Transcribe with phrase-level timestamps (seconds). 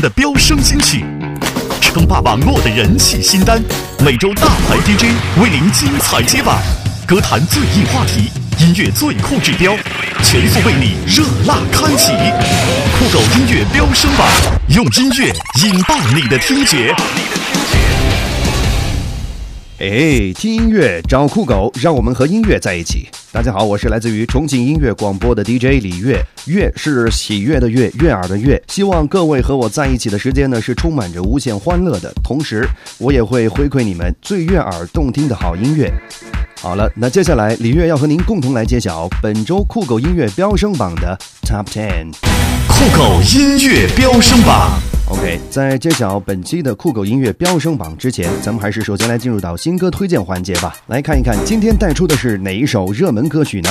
[0.00, 1.04] 的飙升新曲，
[1.80, 3.62] 称霸网络的人气新单。
[4.04, 6.58] 每周大牌 DJ 为您精彩接榜，
[7.06, 9.74] 歌坛最硬话题，音乐最酷指标，
[10.22, 12.12] 全速为你热辣开启。
[12.98, 14.26] 酷狗音乐飙升榜，
[14.68, 15.32] 用音乐
[15.64, 16.94] 引爆你的听觉。
[19.78, 23.08] 哎，听音乐找酷狗，让我们和音乐在一起。
[23.32, 28.62] 大家好，我是来自于重庆音乐广播的 DJ 李悦，悦是喜悦的悦，悦耳的悦。
[28.68, 35.90] 希望各位和我在一起的时间呢是充满着无限欢乐的，同时我也会回馈你们最悦耳动听的好音乐。
[36.62, 42.12] 好了，那接下来李月要和您共同来揭晓本周酷狗音乐飙升榜的 Top Ten。
[42.68, 44.78] 酷狗音乐飙升榜。
[45.08, 50.76] OK，在揭晓本期的酷狗音乐飙升榜之前，咱们还是首先来进入到新歌推荐环节吧。
[50.86, 53.68] 来看一看今天带出的是哪一首热门歌曲呢？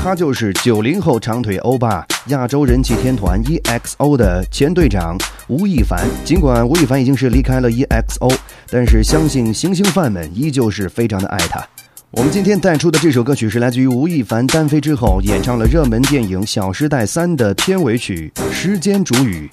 [0.00, 6.06] 他就是九零后长腿欧巴、亚洲人气天团 EXO 的前队长吴亦凡。
[6.24, 8.32] 尽管吴亦凡已经是离开了 EXO，
[8.70, 11.66] 但是相信星星饭们依旧是非常的爱他。
[12.10, 19.46] 我们今天带出的这首歌曲是来自于吴亦凡单飞之后演唱了热门电影《小时代三》的片尾曲《时间煮雨》。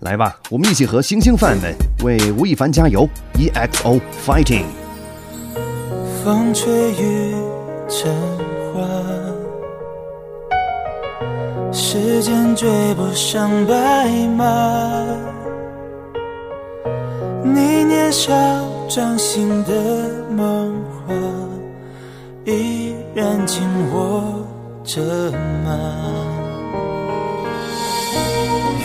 [0.00, 1.74] 来吧，我们一起和星星饭们
[2.04, 4.66] 为吴亦凡加油！EXO fighting。
[6.22, 7.34] 风吹雨
[7.88, 8.14] 成
[8.74, 8.86] 花，
[11.72, 15.02] 时间追不上白马。
[17.42, 18.30] 你年少
[18.90, 19.72] 掌心的
[20.30, 20.74] 梦
[21.06, 21.14] 话，
[22.44, 24.44] 依然紧握
[24.84, 25.00] 着
[25.64, 25.70] 吗？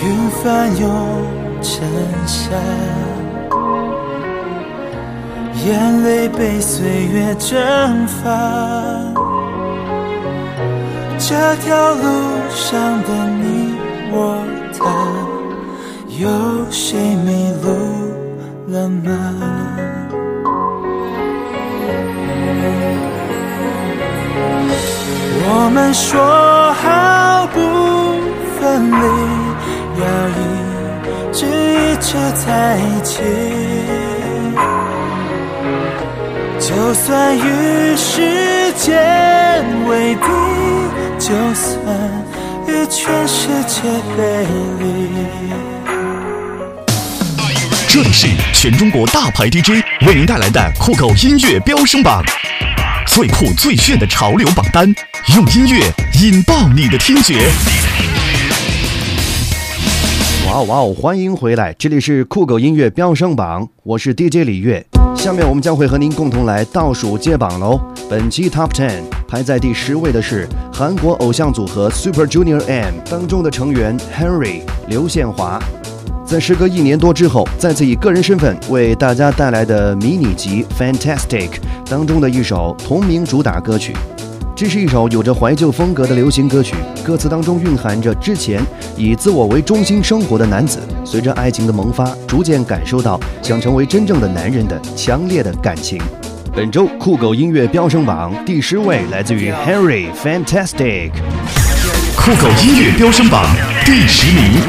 [0.02, 0.90] 云翻涌
[1.62, 1.86] 成
[2.26, 2.52] 夏，
[5.66, 8.24] 眼泪被岁月蒸发。
[11.18, 12.04] 这条路
[12.50, 13.10] 上的
[13.42, 13.76] 你
[14.14, 14.42] 我
[14.80, 14.86] 他，
[16.18, 17.68] 有谁迷路
[18.72, 19.59] 了吗？
[25.52, 27.60] 我们说好不
[28.60, 29.06] 分离。
[30.00, 30.42] 要一
[31.34, 32.08] 直一直
[32.46, 33.22] 在一起，
[36.60, 37.40] 就算与
[37.98, 38.88] 时间
[39.88, 40.22] 为敌，
[41.20, 41.76] 就算
[42.68, 43.82] 与全世界
[44.16, 44.48] 背
[44.80, 44.84] 离。
[47.90, 52.24] 这里是全中国大牌 DJ 为您带来的酷狗音乐飙升榜，
[53.12, 54.86] 最酷最炫的潮流榜单，
[55.36, 55.82] 用音乐
[56.22, 57.50] 引爆你的听觉。
[60.46, 60.96] 哇哦哇哦！
[60.96, 64.86] 欢迎回来，这里是酷狗音乐飙升榜，我是 DJ 李悦。
[65.16, 67.82] 下面我们将会和您共同来倒数揭榜喽。
[68.08, 75.60] 本期 Top Ten 排在第十位的是韩国偶像组合 Super Junior M 当中的成员 Henry 刘宪华，
[76.30, 81.50] 在时隔一年多之后，再次以个人身份为大家带来的迷你集 Fantastic
[81.90, 83.96] 当中的一首同名主打歌曲。
[84.56, 88.62] 这是一首有着怀旧风格的流行歌曲，歌词当中蕴含着之前
[88.96, 96.00] 以自我为中心生活的男子，随着爱情的萌发，逐渐感受到想成为真正的男人的强烈的感情。
[96.54, 101.10] 本周酷狗音乐飙升榜第十位来自于 Harry Fantastic，
[102.16, 103.48] 酷狗音乐飙升榜
[103.84, 104.62] 第十名。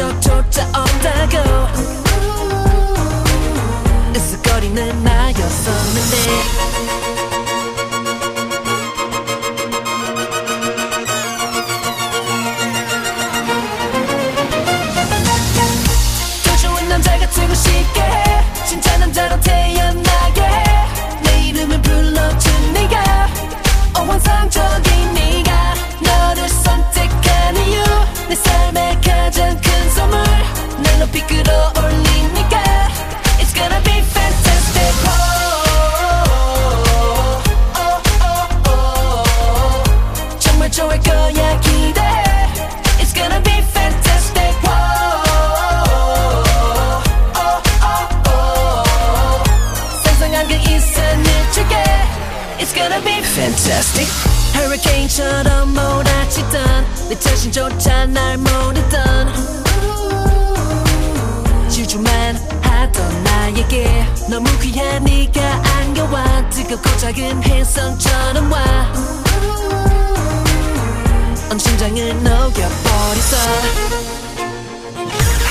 [0.00, 0.29] your time.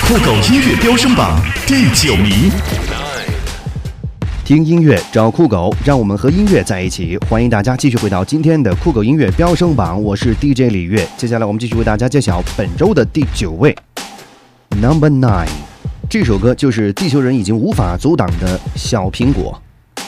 [0.07, 2.51] 酷狗音乐飙升榜第九名。
[4.49, 7.15] 听音乐找酷狗，让我们和音乐在一起。
[7.29, 11.07] 欢迎大家继续回到今天的酷狗音乐飙升榜，我是 DJ 李月。
[11.15, 13.77] 接下来我们继续为大家揭晓本周的第九位
[14.81, 15.49] ，Number Nine。
[16.09, 19.55] 这首歌就是地球人已经无法阻挡的小苹果。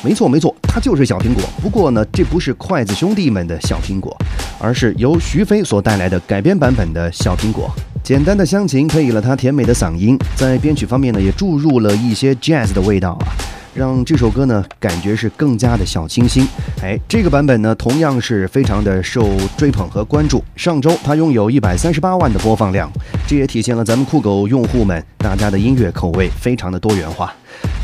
[0.03, 1.43] 没错，没错，它就是小苹果。
[1.61, 4.17] 不过呢，这不是筷子兄弟们的小苹果，
[4.57, 7.69] 而是由徐飞所带来的改编版本的小苹果。
[8.03, 13.37] 简单的乡情配以了他甜美的嗓音，在编曲方面呢，也注入了一些 jazz 的味道啊。
[13.73, 16.45] 让这首歌呢感觉是更加的小清新。
[16.81, 20.43] 哎，这个版本呢同样是非常的受追捧和关注。
[20.55, 22.91] 上周它拥有一百三十八万的播放量，
[23.27, 27.33] 这也体现了咱们酷狗用户们大家的音乐口味非常的多元化。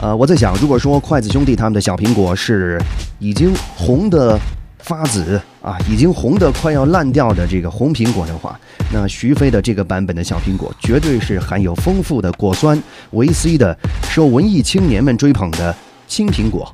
[0.01, 2.81] 呃，我在想，如果说筷子兄弟他们的小苹果是
[3.19, 4.39] 已经红的。
[4.88, 8.57] 发紫啊，已经红得快要烂掉的这个红苹果的话，
[8.89, 12.81] 那徐飞的这个版本的小苹果绝对是含有丰富的果酸、
[13.12, 13.78] 维 C 的，
[14.10, 15.75] 受文艺青年们追捧的
[16.07, 16.74] 青苹果。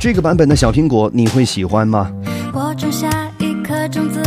[0.00, 2.10] 这个版本的小苹果你会喜欢吗？
[2.54, 3.08] 我种下
[3.38, 4.22] 一颗种子，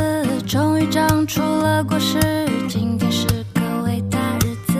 [0.45, 2.19] 终于长出了果实。
[2.69, 3.25] 今天是
[3.55, 4.75] 个伟大日子，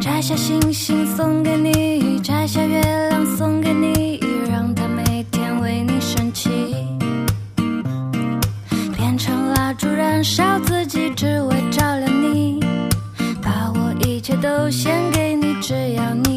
[0.00, 3.67] 摘下星星送给你，摘下月亮送给
[10.18, 12.58] 燃烧自己，只为照亮你，
[13.40, 16.27] 把我一切都献给你，只要你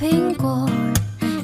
[0.00, 0.64] 苹果，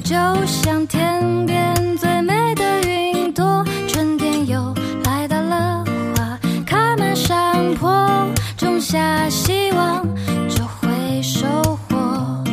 [0.01, 0.15] 就
[0.45, 3.65] 像天边最美的云朵。
[3.85, 4.73] 春天又
[5.03, 5.83] 来到了，
[6.15, 8.25] 花开满山坡，
[8.55, 10.07] 种下希望
[10.47, 11.45] 就会收
[11.89, 12.43] 获，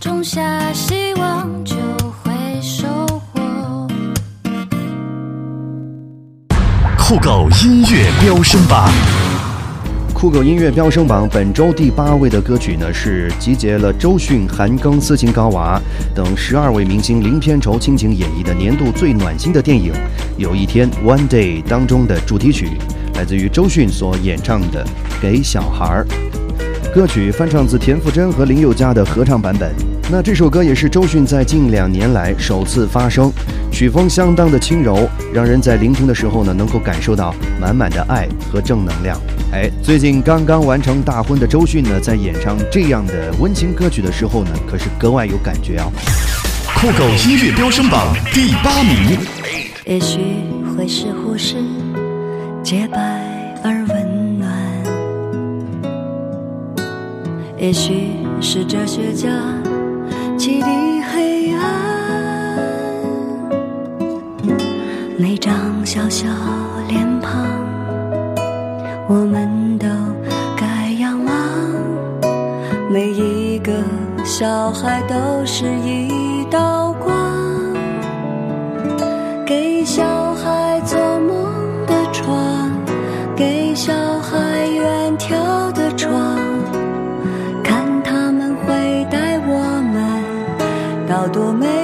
[0.00, 1.76] 种下希望就
[2.24, 2.88] 会收
[3.32, 3.86] 获。
[6.98, 8.90] 酷狗音乐飙升榜，
[10.22, 15.82] 酷狗音乐飙升榜本周第八位的歌曲呢，是集结了周迅、韩庚、斯琴高娃
[16.14, 19.92] 等十二位明星零片酬倾情演绎的年度最暖心的电影
[20.36, 22.68] 《有一天 One Day》当中的主题曲，
[23.16, 24.84] 来自于周迅所演唱的
[25.20, 26.06] 《给小孩儿》。
[26.94, 29.74] 歌曲翻唱自田馥甄和林宥嘉的合唱版本。
[30.08, 33.32] 那这首歌也是周迅在近两年来首次发声，
[33.72, 39.18] 曲风相当的轻柔，让人在聆听的时候呢，能够感受到满满的爱和正能量。
[39.52, 45.90] 哎，最近刚刚完成大婚的周迅呢，在演唱这样的温情歌曲的时候呢，可是格外有感觉啊！
[46.76, 49.18] 酷狗音乐飙升榜第八名。
[49.86, 50.20] 也许
[50.76, 51.56] 会是护士，
[52.62, 52.98] 洁白
[53.64, 54.48] 而温暖；
[57.58, 58.10] 也许
[58.40, 59.28] 是哲学家，
[60.38, 60.81] 启迪
[65.42, 66.28] 张小小
[66.86, 67.32] 脸庞，
[69.08, 69.88] 我们都
[70.56, 71.34] 该仰望。
[72.88, 73.72] 每一个
[74.24, 77.12] 小孩都是一道光。
[79.44, 81.52] 给小孩做梦
[81.88, 82.70] 的床，
[83.34, 86.38] 给小孩远眺的窗，
[87.64, 89.58] 看他们会带我
[89.92, 91.81] 们到多美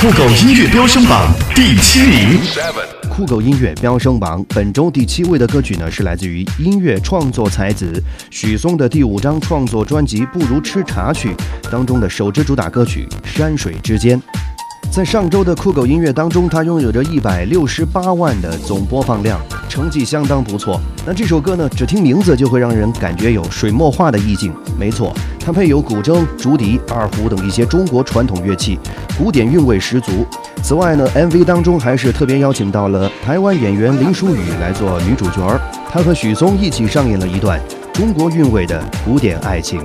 [0.00, 2.40] 酷狗音乐飙升榜第七名。
[3.10, 11.34] 酷狗音乐飙升榜本周第七位的歌曲呢，是来自于音乐创作才子许嵩的第五张创作专辑《不如吃茶去》
[11.70, 14.18] 当中的首支主打歌曲《山水之间》。
[14.90, 20.80] 在上周的酷狗音乐当中，它拥有着一百六十八万的总播放量，成绩相当不错。
[21.06, 24.52] 那这首歌呢，只听名字就会让人感觉有水墨画的意境。
[24.76, 28.80] 没错，它配有古筝、竹笛、二胡等一些中国传统乐器，
[29.16, 30.26] 古典韵味十足。
[30.60, 37.60] 此外呢，MV 当中还是特别邀请到了台湾演员林淑雨来做女主角儿，她和许嵩一起上演了一段
[37.92, 39.80] 中国韵味的古典爱情。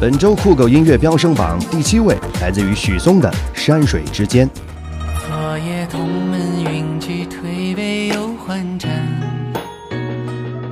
[0.00, 4.48] 本周酷狗音乐飙升榜第七位来自于许嵩的《山水之间》。
[5.26, 8.88] 昨夜同门云集，推杯又换盏。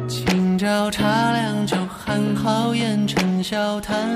[0.06, 4.08] 今朝茶凉酒寒，豪言成笑谈。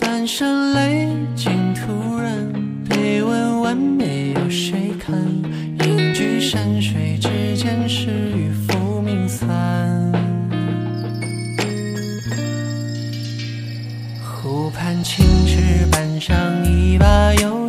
[0.00, 2.52] 半生泪尽，徒然
[2.88, 5.14] 被问完美有谁看？
[5.86, 9.91] 隐居山水之间，是与浮名散。
[15.00, 17.61] 青石板上一把油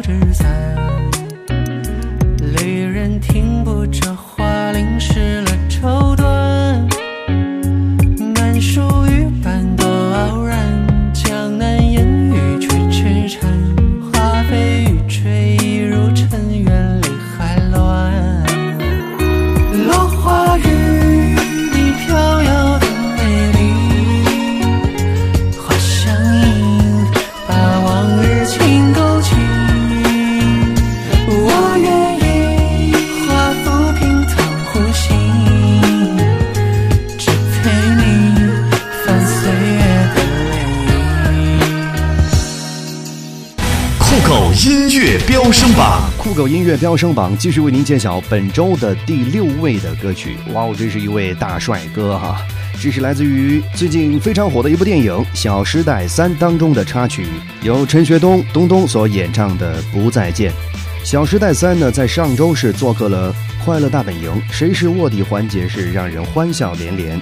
[46.48, 50.36] 音乐飙升榜继续为您揭晓本周的第六位的歌曲。
[50.54, 52.42] 哇哦，这是一位大帅哥哈！
[52.82, 57.26] 这是来自于最近非常火的一部电影《小时代三》当中的插曲，
[57.62, 60.52] 由陈学冬东东所演唱的《不再见》。
[61.04, 63.34] 《小时代三》呢，在上周是做客了
[63.64, 67.20] 《快乐大本营》，谁是卧底环节是让人欢笑连连。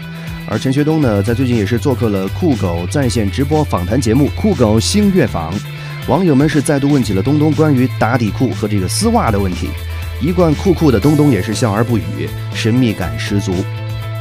[0.48, 5.54] 而陈学冬呢，在最近也是做客了酷狗在线直播访谈节目《酷狗星乐坊》。
[6.08, 9.70] 网友们是再度问起了东东关于打底裤和这个丝袜的问题，
[10.20, 13.53] 一贯酷酷的东东也是笑而不语，神秘感十足。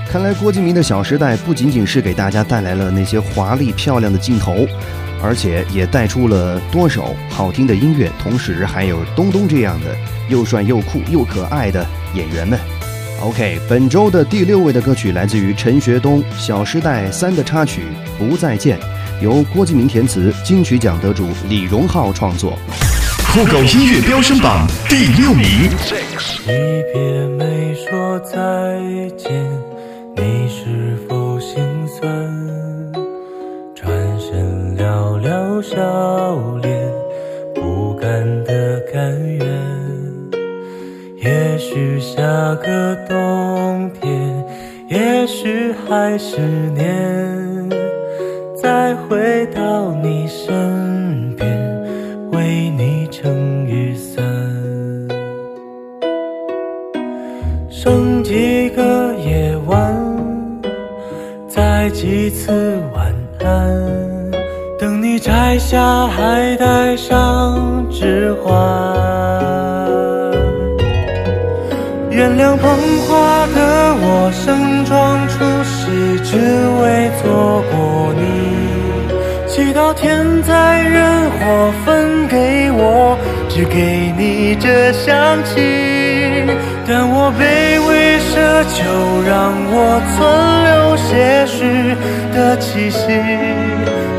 [0.08, 4.66] 看来郭敬明的《小时代》不仅仅是给大家带来了那些华丽漂亮的镜头，
[5.22, 9.96] 而且也带出了多首好听的音乐，同时还有东东这样的
[10.28, 12.58] 又帅又酷又可爱的演员们。
[13.22, 17.82] OK，本周的第六位的歌曲来自于陈学冬《小时代三》的插曲
[18.18, 18.78] 《不再见》，
[19.20, 22.58] 由郭敬明填词，金曲奖得主李荣浩创作。
[23.32, 25.44] 酷狗音乐飙升榜第六名。
[26.44, 28.34] 一别没说再
[29.18, 29.30] 见，
[30.16, 32.10] 你是否心酸？
[33.74, 35.76] 转身寥寥笑
[36.62, 36.90] 脸，
[37.54, 38.10] 不甘
[38.44, 39.46] 的甘愿。
[41.22, 42.22] 也许下
[42.56, 44.44] 个冬天，
[44.88, 46.38] 也许还是
[46.74, 47.39] 年，
[48.62, 51.48] 再回到你身边，
[52.30, 54.22] 为你撑雨伞。
[57.70, 59.96] 剩几个夜晚，
[61.48, 64.30] 再几次晚安，
[64.78, 68.52] 等你摘下，还戴上指环。
[72.10, 72.70] 原谅捧
[73.08, 76.36] 花的我，盛装出席，只
[76.82, 78.29] 为错过你。
[79.60, 83.18] 祈祷天灾人祸分给我，
[83.50, 85.60] 只给你这香气。
[86.88, 90.16] 但我卑微奢求，让我存
[90.64, 91.60] 留些许
[92.34, 93.12] 的气息，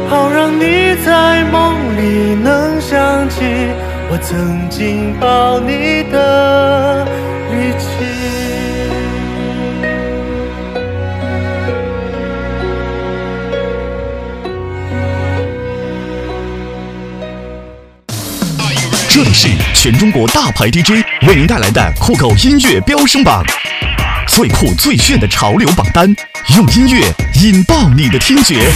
[0.07, 3.41] 好让你在梦里能想起
[4.11, 7.07] 我曾经抱你的
[19.81, 23.43] 全中国大牌 DJ 为您带来的酷狗音乐飙升榜，
[24.27, 26.07] 最酷最炫的潮流榜单，
[26.55, 27.11] 用音乐
[27.41, 28.71] 引爆你的听觉。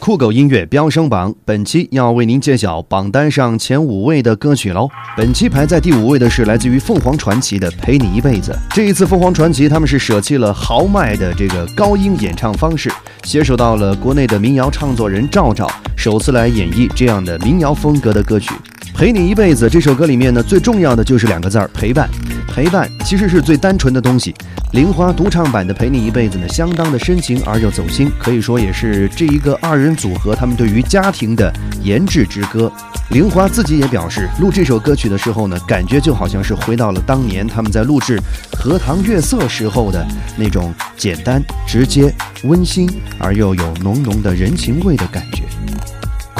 [0.00, 4.88] 酷狗音乐飙升榜本期要为您揭晓榜单上前五位的歌曲喽。
[5.16, 8.50] 本期排在第五位的是来自于凤凰传奇的《陪你一辈子》。
[8.74, 12.90] 这一次凤凰传奇他们是舍弃了豪迈的这个高音演唱方式，
[13.24, 18.50] 携手到了国内的民谣唱作人赵赵，首次来演绎这样的民谣风格的歌曲。
[18.94, 22.08] 陪你一辈子这首歌里面呢，最重要的就是两个字儿陪伴。
[22.48, 24.34] 陪伴其实是最单纯的东西。
[24.72, 32.70] 玲花独唱版的《陪你一辈子》呢，相当的深情而又走心，可以说也是这一个二人组合他们对于家庭的研制之歌。
[33.10, 38.16] 玲花自己也表示，录这首歌曲的时候呢，感觉就好像是回到了当年他们在录制
[38.56, 40.06] 《荷塘月色》时候的
[40.36, 45.42] 那种简单、直接、温馨而又有浓浓的人情味的感觉。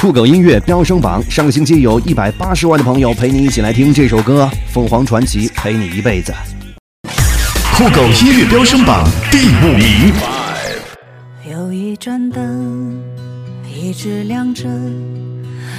[0.01, 6.33] 酷狗音乐飙升榜，上个星期有一百八十万的朋友陪你一起来听这首歌《凤凰传奇陪你一辈子》。
[7.77, 10.11] 酷狗音乐飙升榜第五名。
[11.47, 12.99] 有一盏灯
[13.71, 14.67] 一直亮着，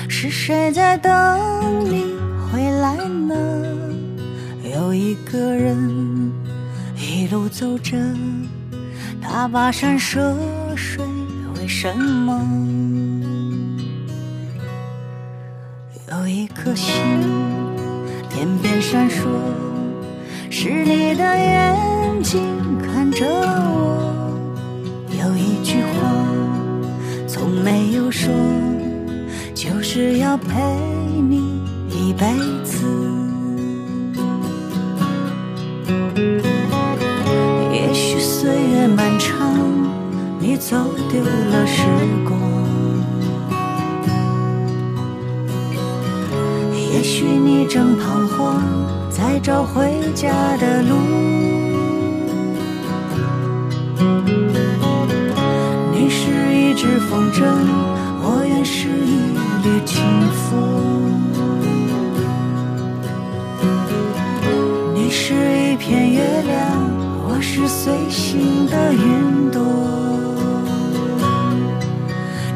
[0.09, 1.11] 是谁在等
[1.85, 2.15] 你
[2.49, 3.35] 回来呢？
[4.73, 6.31] 有一个人
[6.97, 7.97] 一路走着，
[9.21, 10.33] 他跋山涉
[10.77, 11.05] 水，
[11.57, 12.41] 为什么？
[16.19, 16.93] 有一颗星
[18.29, 19.25] 天边闪烁，
[20.51, 22.43] 是你的眼睛
[22.79, 24.13] 看着我。
[25.09, 26.13] 有一句话
[27.27, 28.31] 从没有说，
[29.55, 30.53] 就是要陪
[31.31, 32.27] 你一辈
[32.63, 32.85] 子。
[37.73, 39.57] 也许岁月漫长，
[40.39, 40.77] 你走
[41.11, 41.83] 丢了时
[47.45, 48.63] 你正彷徨，
[49.11, 50.97] 在找回家的路。
[55.93, 57.43] 你是一只风筝，
[58.23, 59.35] 我愿是一
[59.65, 60.51] 缕清风。
[64.95, 66.57] 你是一片月亮，
[67.27, 69.61] 我是随行的云朵，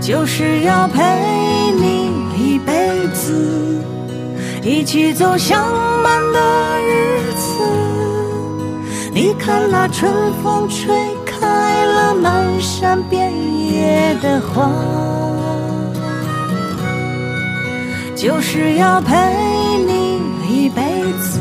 [0.00, 1.02] 就是要陪
[1.72, 3.82] 你一辈子，
[4.66, 5.64] 一起走向
[6.02, 6.40] 满的
[6.80, 7.62] 日子。
[9.12, 10.92] 你看那春风吹
[11.24, 13.32] 开了满山遍
[13.72, 14.68] 野的花，
[18.16, 19.14] 就是要陪
[19.86, 20.20] 你
[20.50, 20.82] 一辈
[21.20, 21.38] 子，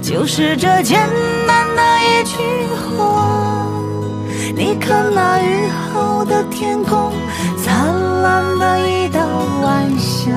[0.00, 1.00] 就是这简
[1.48, 2.38] 单的一句
[2.96, 3.66] 话。
[4.54, 7.12] 你看那雨后的天空，
[7.60, 9.20] 灿烂的一道
[9.64, 10.30] 晚霞。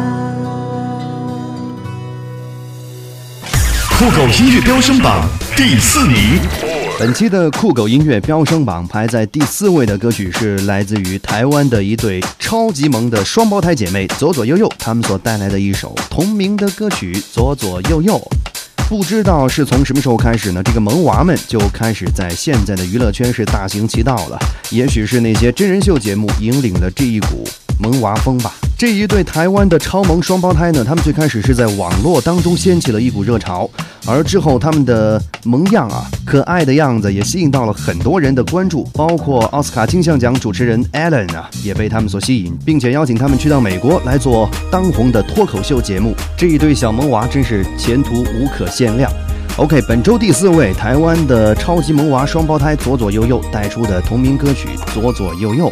[4.04, 6.40] 酷狗音乐飙升榜第四名。
[6.98, 18.16] 本期的酷狗音乐飙升榜排在第四位的歌曲是来自于台湾的一对超级萌的双胞胎姐妹左左右右，她们所带来的一首同名的歌曲《左左右右》。
[18.90, 20.64] 不知道是从什么时候开始呢？
[20.64, 24.40] 这个萌娃们就开始在现在的娱乐圈是大行其道了。
[24.72, 27.48] 也许是那些真人秀节目引领了这一股
[27.80, 28.52] 萌娃风吧。
[28.82, 33.70] 这一对台湾的超萌双胞胎呢，他们最开始是在网络当中掀起了一股热潮，
[34.08, 46.16] 而之后他们的萌样啊、可爱的样子也吸引到了很多人的关注，包括奥斯卡金像奖主持人 Alan 啊，也被他们所吸引，并且邀请他们去到美国来做当红的脱口秀节目。
[46.36, 49.12] 这一对小萌娃真是前途无可限量。
[49.58, 55.70] OK，本周第四位，台湾的超级萌娃双胞胎左左右右带出的同名歌曲《左左右右》。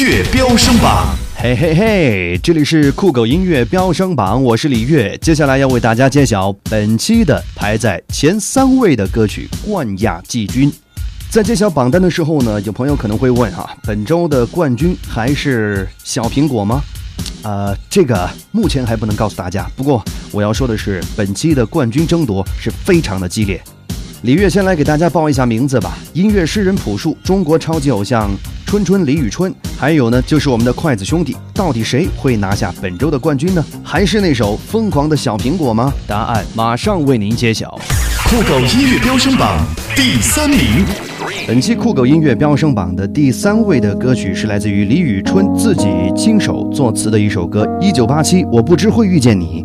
[0.00, 1.14] 乐飙升榜。
[1.36, 5.14] 嘿嘿嘿，这里是酷狗音乐飙升榜，我是李月。
[5.20, 10.72] 接下来要为大家揭晓本期的排在前三位的歌曲冠亚季军。
[11.28, 16.80] 在揭晓榜单的时候呢，有朋友可能会问哈，本周的冠军还是小苹果吗？
[17.42, 19.70] 呃，这个目前还不能告诉大家。
[19.76, 23.62] 不过我要说的是，本期的冠军争夺是非常的激烈。
[24.22, 25.96] 李悦先来给大家报一下名字吧。
[26.12, 28.30] 音乐诗人朴树，中国超级偶像
[28.66, 31.34] 春春李宇春，还有呢就是我们的筷子兄弟。
[31.54, 33.64] 到底谁会拿下本周的冠军呢？
[33.82, 35.90] 还是那首《疯狂的小苹果》吗？
[36.06, 37.70] 答案马上为您揭晓。
[38.28, 39.64] 酷狗音乐飙升榜
[39.96, 40.84] 第三名。
[41.46, 49.64] 本期酷狗音乐飙升榜的第三位的歌曲是来自于李宇春自己亲手作词的一首歌，《一九八七我不知会遇见你》。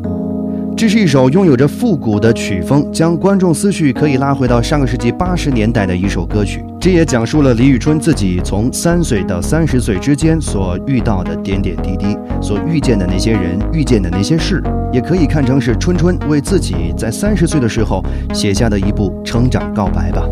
[0.77, 6.65] 这是一首拥有着复古的曲风，将观众思绪可以拉回到上个世纪八十年代的一首歌曲。
[6.81, 14.61] 这也讲述了李宇春自己从三岁到三十岁之间所遇到的点点滴滴，所遇见的那些人，遇见的那些事，
[14.91, 20.27] 也可以看成是春春为自己在三十岁的时候写下的一部成长告白吧。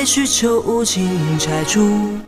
[0.00, 2.18] 被需求无情拆除。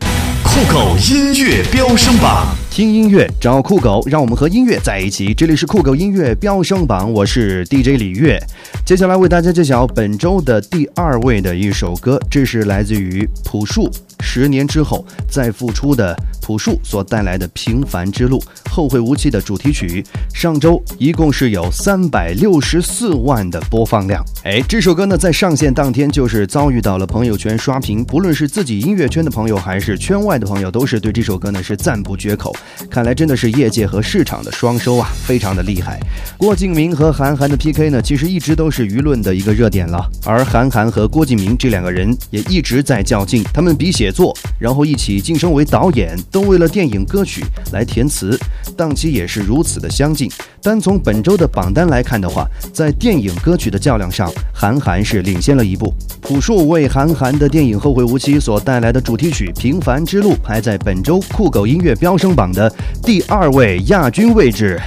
[0.42, 5.34] 酷狗音乐飙升榜，听音乐找酷狗，让我们和音乐在一起。
[5.34, 8.42] 这里是酷狗音乐飙升榜，我是 DJ 李悦。
[8.86, 18.38] 接下来为大家揭晓本周的第二位的一首歌，这是来自于朴树十年之后再复出的朴树所带来的《平凡之路》
[18.70, 20.02] 后会无期的主题曲。
[20.32, 24.24] 上周一共是有三百六十四万的播放量。
[24.44, 32.50] 哎，这首歌呢在上线当天就是遭遇到了朋友圈刷屏，不论是自己音乐圈的朋友还是圈外的朋友，都是对这首歌呢是赞不绝口。
[32.90, 35.98] 看来真的是业界和市场的双收啊，非常的厉害。
[36.36, 40.04] 郭敬明和韩寒的 PK 呢，其实一直都是舆论的一个热点了。
[40.24, 48.38] 而韩寒和郭敬明这两个人也一直在较劲，他们比写作，然后一起晋升为导演，都为了电影歌曲来填词，
[48.76, 50.30] 档期也是如此的相近。
[50.62, 55.92] 单从本周的榜单来看的话，在电影歌曲的较量上，韩寒是领先了一步。
[56.20, 64.80] 朴树为韩寒的电影《后会无期》所带来的主题曲《平凡之路》，排在本周酷狗音乐飙升榜的第二位亚军位置。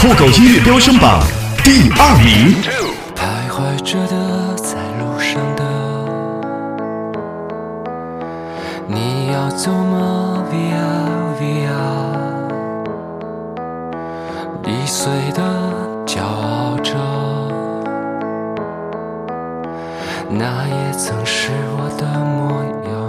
[0.00, 1.22] 酷狗音乐飙升榜
[1.64, 2.54] 第二名。
[3.14, 5.62] 徘徊着的，在路上的，
[8.86, 11.72] 你要走吗？Via Via，
[14.66, 15.40] 易碎的，
[16.04, 16.92] 骄傲着，
[20.28, 23.03] 那也曾是我的模样。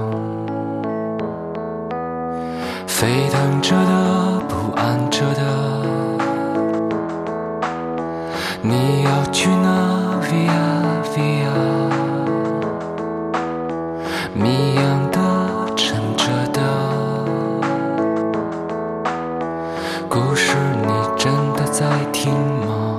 [2.97, 5.41] 沸腾着的，不安着的。
[8.61, 9.67] 你要去哪
[10.23, 11.51] ？Via Via，
[14.33, 15.19] 谜样的，
[15.75, 16.61] 沉着的，
[20.07, 20.55] 故事
[20.87, 22.95] 你真的在听吗？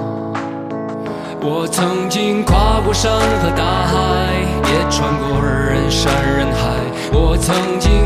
[1.40, 3.94] 我曾经跨过山和大海，
[4.62, 6.76] 也穿过人山人海。
[7.14, 8.06] 我曾经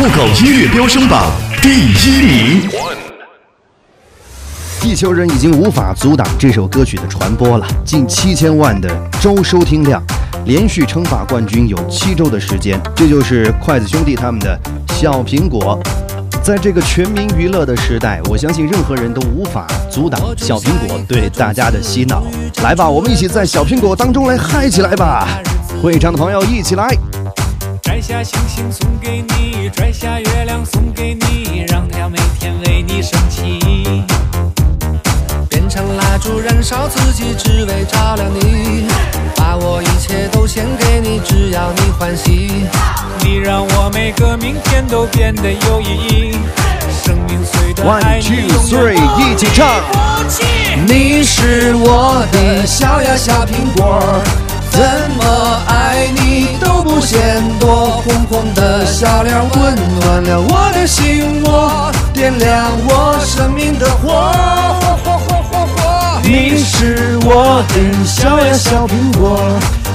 [0.00, 2.70] 酷狗音乐飙升榜第一名。
[4.80, 8.88] 地球人已经无法阻挡这首歌曲的传播了，近七千万的
[9.20, 10.02] 周收听量，
[10.46, 14.58] 连续称霸冠军有七周的时间，这就是筷子兄弟他们的
[14.94, 15.78] 《小苹果》。
[16.42, 22.22] 在这个全民娱乐的时代，我相信任何人都无法阻挡小苹果对大家的洗脑。
[22.62, 25.28] 来吧，我们一起在小苹果当中来嗨起来吧！
[25.82, 26.88] 会场的朋友一起来。
[28.10, 34.04] 摘下星星送给你，摘下月亮送给你，让太阳每天为你升起。
[35.48, 38.88] 变成蜡烛燃烧自己，只为照亮你。
[39.36, 42.66] 把我一切都献给你，只要你欢喜。
[43.20, 46.38] 你让我每个明天都变得有意义。
[47.04, 49.84] 生命虽短爱你永远 three，一起唱。
[50.84, 54.20] 你是我的小呀小苹果，
[54.72, 54.80] 怎
[55.16, 55.62] 么
[57.00, 58.02] 爱你都不嫌多。
[58.02, 64.30] 红红的小脸温暖了我的心窝，点亮我生命的火。
[64.80, 66.20] 火火火火火！
[66.22, 69.40] 你是我的小呀小苹果，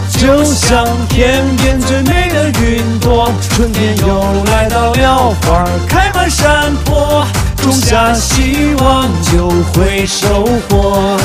[0.09, 3.31] 就像天边最美的云朵。
[3.51, 7.25] 春天又来到了，花开满山坡，
[7.61, 11.17] 种下希望就会收获。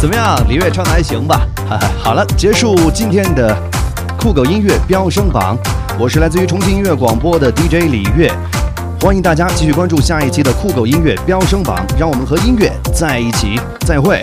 [0.00, 1.46] 怎么样，李月唱的还行吧？
[1.68, 3.54] 哈哈，好了，结束今天的
[4.20, 5.56] 酷狗音乐飙升榜。
[5.98, 8.30] 我是来自于重庆音乐广播的 DJ 李月，
[9.00, 13.58] 欢迎大家继续关注下一期的酷狗音乐飙升榜，让我们和音乐在一起。
[13.86, 14.22] 再会。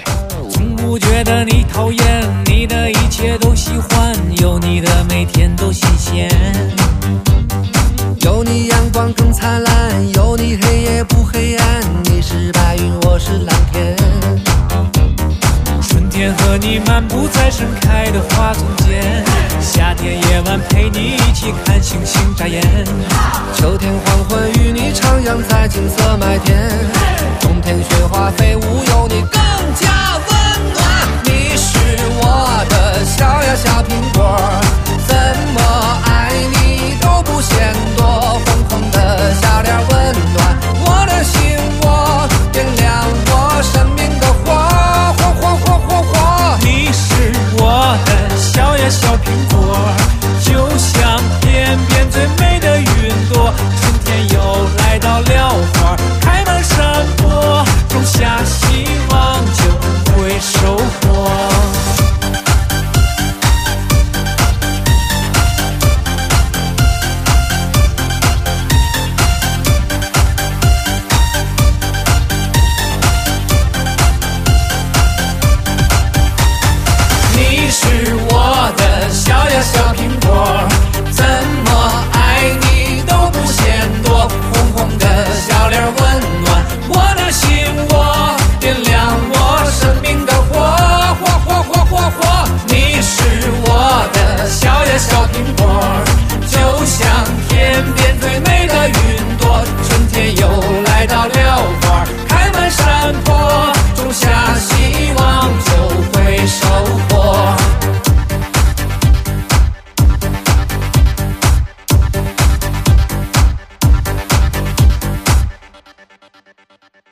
[0.52, 6.30] 从不觉得你讨厌，你的一切都喜欢，有你的每天都新鲜。
[8.22, 10.07] 有你阳光更灿烂，
[16.98, 19.24] 漫步在盛开的花丛间，
[19.62, 22.60] 夏天夜晚陪你一起看星星眨眼，
[23.54, 26.58] 秋天黄昏与你徜徉在金色麦田，
[27.40, 29.40] 冬天雪花飞舞有你更
[29.76, 30.84] 加温暖。
[31.26, 31.78] 你是
[32.20, 34.87] 我的小呀小苹果。